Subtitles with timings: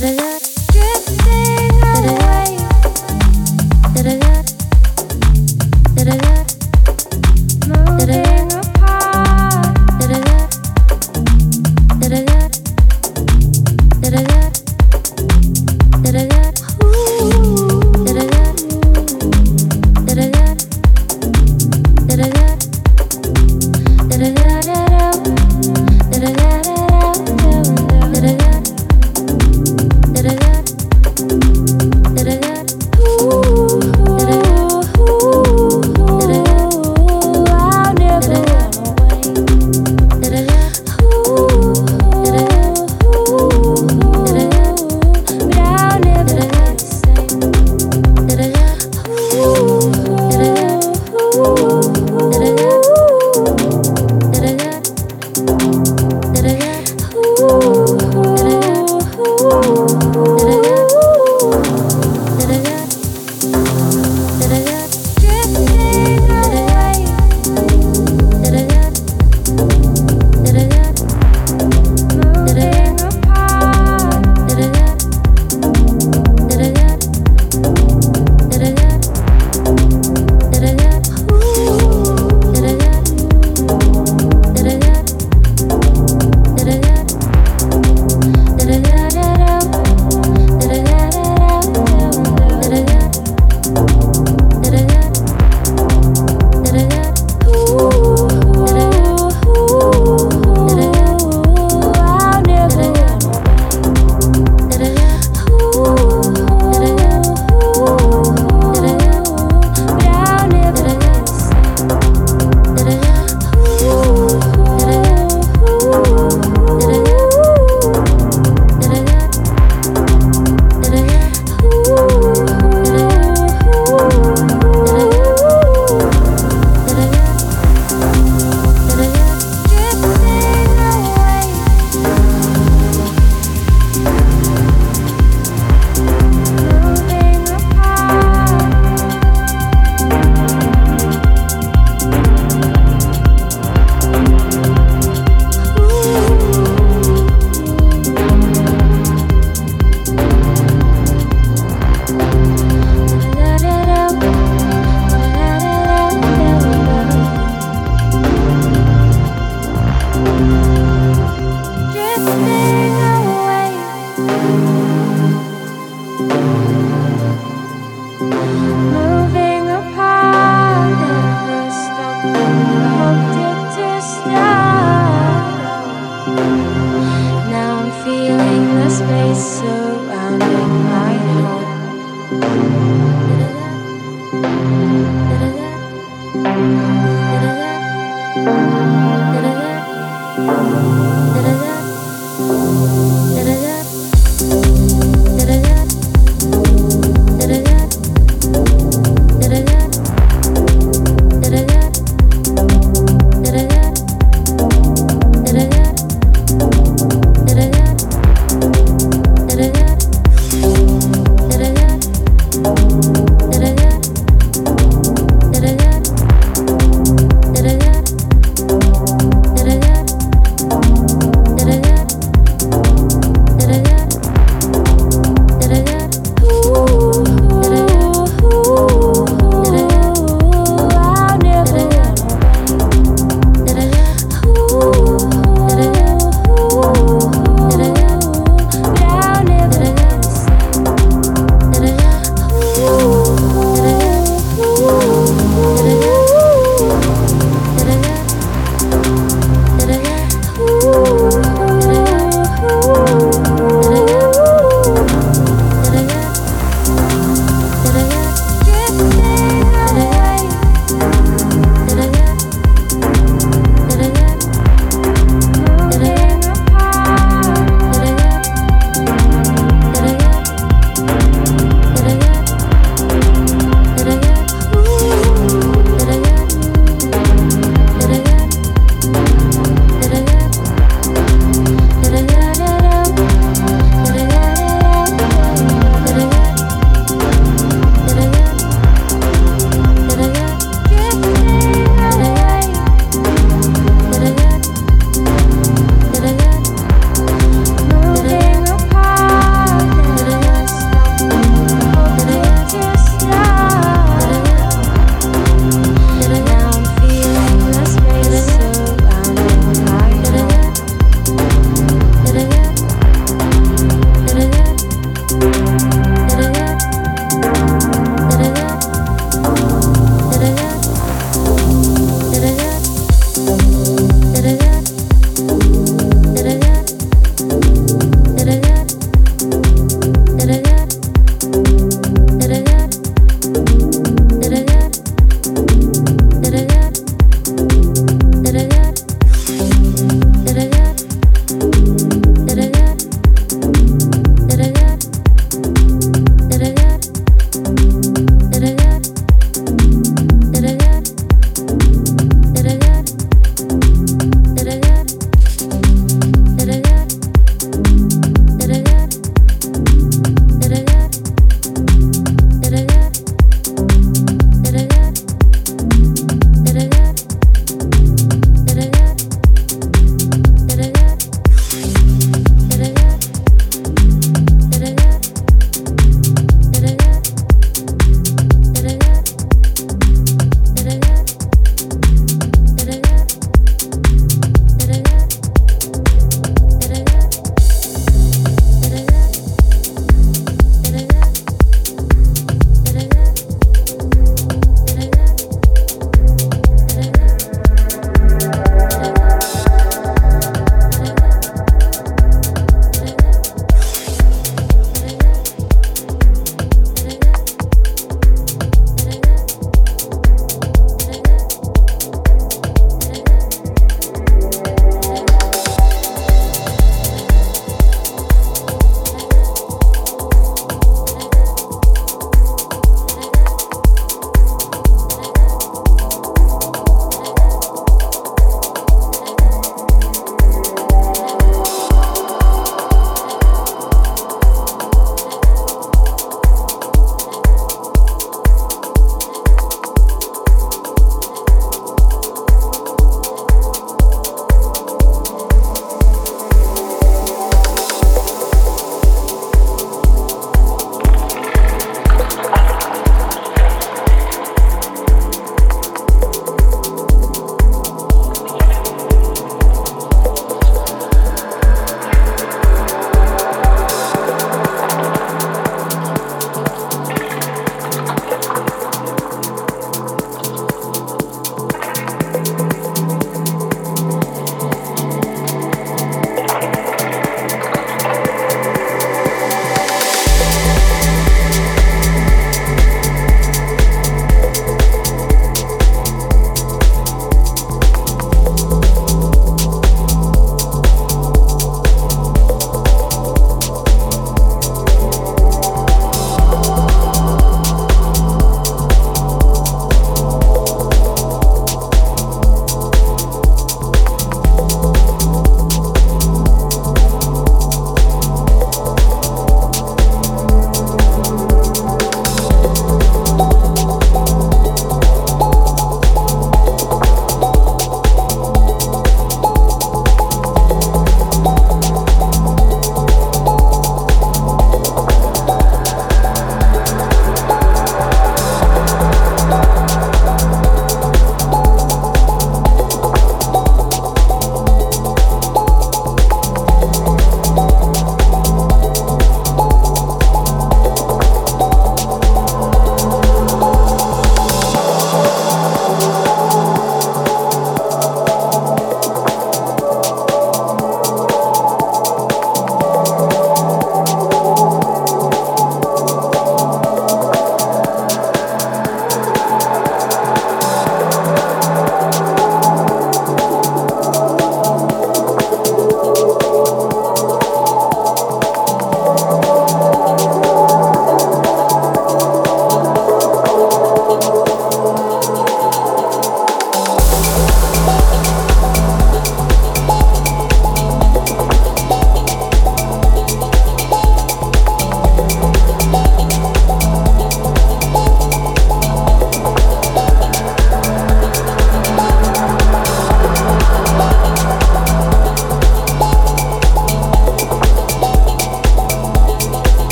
[0.00, 0.47] da da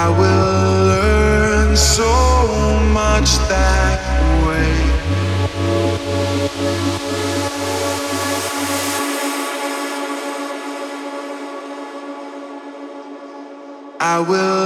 [0.00, 2.12] I will learn so
[2.92, 3.98] much that
[4.46, 4.76] way.
[14.00, 14.57] I will